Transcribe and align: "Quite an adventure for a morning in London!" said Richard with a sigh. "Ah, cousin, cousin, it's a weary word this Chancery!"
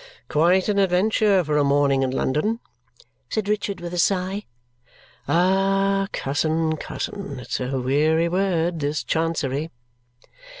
"Quite 0.29 0.67
an 0.67 0.79
adventure 0.79 1.43
for 1.43 1.59
a 1.59 1.63
morning 1.63 2.01
in 2.01 2.09
London!" 2.09 2.59
said 3.29 3.47
Richard 3.47 3.79
with 3.79 3.93
a 3.93 3.99
sigh. 3.99 4.45
"Ah, 5.27 6.07
cousin, 6.11 6.75
cousin, 6.75 7.39
it's 7.39 7.59
a 7.59 7.79
weary 7.79 8.27
word 8.27 8.79
this 8.79 9.03
Chancery!" 9.03 9.69